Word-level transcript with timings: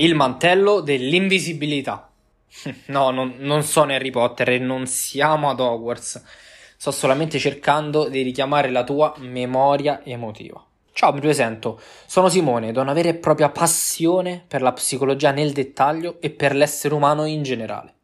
Il 0.00 0.14
mantello 0.14 0.80
dell'invisibilità. 0.80 2.10
No, 2.86 3.10
non, 3.10 3.34
non 3.40 3.62
sono 3.62 3.92
Harry 3.92 4.08
Potter 4.08 4.48
e 4.48 4.58
non 4.58 4.86
siamo 4.86 5.50
ad 5.50 5.60
Hogwarts. 5.60 6.24
Sto 6.78 6.90
solamente 6.90 7.38
cercando 7.38 8.08
di 8.08 8.22
richiamare 8.22 8.70
la 8.70 8.82
tua 8.82 9.12
memoria 9.18 10.02
emotiva. 10.02 10.64
Ciao, 10.92 11.12
mi 11.12 11.20
presento. 11.20 11.78
Sono 12.06 12.30
Simone, 12.30 12.72
do 12.72 12.80
una 12.80 12.94
vera 12.94 13.10
e 13.10 13.14
propria 13.14 13.50
passione 13.50 14.42
per 14.48 14.62
la 14.62 14.72
psicologia 14.72 15.32
nel 15.32 15.52
dettaglio 15.52 16.16
e 16.22 16.30
per 16.30 16.54
l'essere 16.54 16.94
umano 16.94 17.26
in 17.26 17.42
generale. 17.42 17.96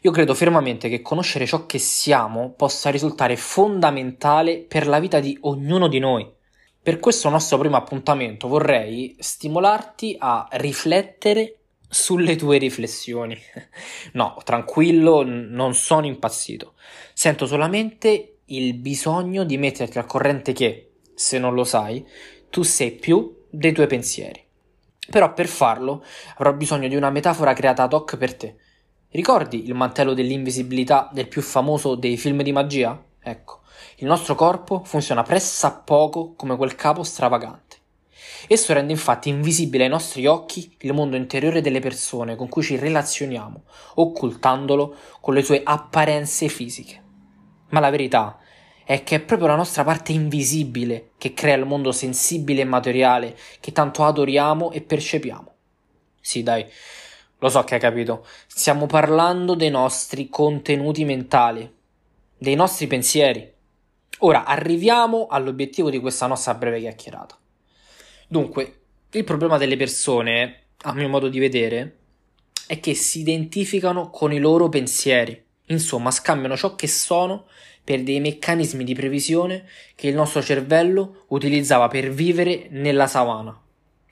Io 0.00 0.10
credo 0.10 0.34
fermamente 0.34 0.88
che 0.88 1.00
conoscere 1.00 1.46
ciò 1.46 1.64
che 1.64 1.78
siamo 1.78 2.54
possa 2.56 2.90
risultare 2.90 3.36
fondamentale 3.36 4.58
per 4.58 4.88
la 4.88 4.98
vita 4.98 5.20
di 5.20 5.38
ognuno 5.42 5.86
di 5.86 6.00
noi. 6.00 6.38
Per 6.82 6.98
questo 6.98 7.28
nostro 7.28 7.58
primo 7.58 7.76
appuntamento 7.76 8.48
vorrei 8.48 9.14
stimolarti 9.18 10.16
a 10.18 10.48
riflettere 10.52 11.58
sulle 11.86 12.36
tue 12.36 12.56
riflessioni. 12.56 13.36
No, 14.12 14.40
tranquillo, 14.44 15.22
non 15.22 15.74
sono 15.74 16.06
impazzito. 16.06 16.72
Sento 17.12 17.44
solamente 17.44 18.38
il 18.46 18.74
bisogno 18.74 19.44
di 19.44 19.58
metterti 19.58 19.98
al 19.98 20.06
corrente 20.06 20.52
che, 20.52 20.92
se 21.14 21.38
non 21.38 21.52
lo 21.52 21.64
sai, 21.64 22.04
tu 22.48 22.62
sei 22.62 22.92
più 22.92 23.44
dei 23.50 23.72
tuoi 23.72 23.86
pensieri. 23.86 24.42
Però 25.10 25.34
per 25.34 25.48
farlo 25.48 26.02
avrò 26.36 26.54
bisogno 26.54 26.88
di 26.88 26.96
una 26.96 27.10
metafora 27.10 27.52
creata 27.52 27.82
ad 27.82 27.92
hoc 27.92 28.16
per 28.16 28.34
te. 28.34 28.56
Ricordi 29.10 29.66
il 29.66 29.74
mantello 29.74 30.14
dell'invisibilità 30.14 31.10
del 31.12 31.28
più 31.28 31.42
famoso 31.42 31.94
dei 31.94 32.16
film 32.16 32.42
di 32.42 32.52
magia? 32.52 33.00
Ecco, 33.22 33.59
il 33.96 34.06
nostro 34.06 34.34
corpo 34.34 34.82
funziona 34.84 35.22
pressappoco 35.22 36.34
come 36.36 36.56
quel 36.56 36.74
capo 36.74 37.02
stravagante. 37.02 37.78
Esso 38.46 38.72
rende 38.72 38.92
infatti 38.92 39.28
invisibile 39.28 39.84
ai 39.84 39.90
nostri 39.90 40.26
occhi 40.26 40.74
il 40.80 40.92
mondo 40.92 41.16
interiore 41.16 41.60
delle 41.60 41.80
persone 41.80 42.36
con 42.36 42.48
cui 42.48 42.62
ci 42.62 42.76
relazioniamo, 42.76 43.62
occultandolo 43.94 44.94
con 45.20 45.34
le 45.34 45.42
sue 45.42 45.60
apparenze 45.64 46.48
fisiche. 46.48 47.02
Ma 47.68 47.80
la 47.80 47.90
verità 47.90 48.38
è 48.84 49.04
che 49.04 49.16
è 49.16 49.20
proprio 49.20 49.48
la 49.48 49.56
nostra 49.56 49.84
parte 49.84 50.12
invisibile 50.12 51.10
che 51.16 51.32
crea 51.32 51.54
il 51.54 51.64
mondo 51.64 51.92
sensibile 51.92 52.62
e 52.62 52.64
materiale 52.64 53.36
che 53.60 53.72
tanto 53.72 54.04
adoriamo 54.04 54.72
e 54.72 54.80
percepiamo. 54.80 55.52
Sì, 56.20 56.42
dai, 56.42 56.66
lo 57.38 57.48
so 57.48 57.62
che 57.62 57.74
hai 57.74 57.80
capito. 57.80 58.26
Stiamo 58.46 58.86
parlando 58.86 59.54
dei 59.54 59.70
nostri 59.70 60.28
contenuti 60.28 61.04
mentali, 61.04 61.72
dei 62.36 62.54
nostri 62.54 62.86
pensieri. 62.86 63.58
Ora 64.22 64.44
arriviamo 64.44 65.28
all'obiettivo 65.28 65.88
di 65.88 65.98
questa 65.98 66.26
nostra 66.26 66.52
breve 66.52 66.80
chiacchierata. 66.80 67.38
Dunque, 68.28 68.80
il 69.12 69.24
problema 69.24 69.56
delle 69.56 69.76
persone, 69.76 70.64
a 70.82 70.92
mio 70.92 71.08
modo 71.08 71.28
di 71.28 71.38
vedere, 71.38 71.96
è 72.66 72.80
che 72.80 72.94
si 72.94 73.20
identificano 73.20 74.10
con 74.10 74.32
i 74.32 74.38
loro 74.38 74.68
pensieri. 74.68 75.42
Insomma, 75.66 76.10
scambiano 76.10 76.54
ciò 76.54 76.74
che 76.74 76.86
sono 76.86 77.46
per 77.82 78.02
dei 78.02 78.20
meccanismi 78.20 78.84
di 78.84 78.94
previsione 78.94 79.66
che 79.94 80.08
il 80.08 80.14
nostro 80.14 80.42
cervello 80.42 81.24
utilizzava 81.28 81.88
per 81.88 82.10
vivere 82.10 82.66
nella 82.70 83.06
savana. 83.06 83.58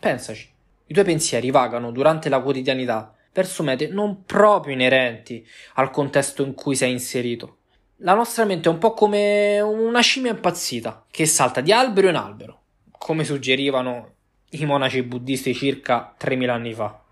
Pensaci, 0.01 0.51
i 0.87 0.93
tuoi 0.95 1.05
pensieri 1.05 1.51
vagano 1.51 1.91
durante 1.91 2.31
la 2.31 2.41
quotidianità 2.41 3.15
verso 3.31 3.63
mete 3.63 3.89
non 3.89 4.25
proprio 4.25 4.73
inerenti 4.73 5.47
al 5.75 5.91
contesto 5.91 6.43
in 6.43 6.55
cui 6.55 6.75
sei 6.75 6.93
inserito. 6.93 7.58
La 8.03 8.15
nostra 8.15 8.45
mente 8.45 8.69
è 8.69 8.73
un 8.73 8.79
po' 8.79 8.93
come 8.93 9.59
una 9.59 10.01
scimmia 10.01 10.31
impazzita 10.31 11.07
che 11.11 11.27
salta 11.27 11.61
di 11.61 11.73
albero 11.73 12.09
in 12.09 12.15
albero, 12.15 12.61
come 12.93 13.25
suggerivano 13.25 14.13
i 14.51 14.65
monaci 14.67 15.03
buddisti 15.03 15.53
circa 15.53 16.15
3000 16.17 16.55
anni 16.55 16.75
fa. 16.75 17.03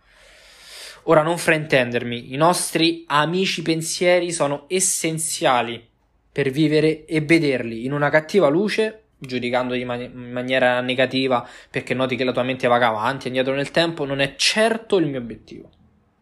Ora 1.04 1.22
non 1.22 1.38
fraintendermi, 1.38 2.32
i 2.32 2.36
nostri 2.36 3.02
amici 3.08 3.62
pensieri 3.62 4.30
sono 4.30 4.66
essenziali 4.68 5.84
per 6.30 6.50
vivere 6.50 7.04
e 7.04 7.20
vederli 7.20 7.84
in 7.84 7.92
una 7.92 8.08
cattiva 8.08 8.46
luce, 8.46 9.06
giudicandoli 9.18 9.80
in, 9.80 9.86
man- 9.88 10.00
in 10.02 10.30
maniera 10.30 10.80
negativa 10.82 11.44
perché 11.68 11.94
noti 11.94 12.14
che 12.14 12.22
la 12.22 12.30
tua 12.30 12.44
mente 12.44 12.68
vaga 12.68 12.90
avanti 12.90 13.24
e 13.24 13.28
indietro 13.30 13.54
nel 13.54 13.72
tempo, 13.72 14.04
non 14.04 14.20
è 14.20 14.36
certo 14.36 14.98
il 14.98 15.08
mio 15.08 15.18
obiettivo. 15.18 15.68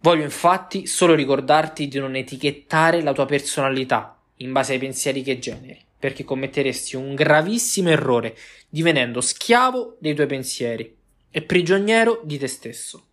Voglio 0.01 0.23
infatti 0.23 0.87
solo 0.87 1.15
ricordarti 1.15 1.87
di 1.87 1.99
non 1.99 2.17
etichettare 2.17 3.03
la 3.03 3.13
tua 3.13 3.27
personalità 3.27 4.14
in 4.37 4.53
base 4.53 4.73
ai 4.73 4.79
pensieri 4.79 5.23
che 5.23 5.39
generi, 5.39 5.81
perché 5.99 6.25
commetteresti 6.25 6.97
un 6.97 7.15
gravissimo 7.15 7.91
errore 7.91 8.37
divenendo 8.69 9.21
schiavo 9.21 9.97
dei 9.99 10.15
tuoi 10.15 10.27
pensieri 10.27 10.97
e 11.31 11.43
prigioniero 11.43 12.21
di 12.25 12.39
te 12.39 12.47
stesso. 12.47 13.07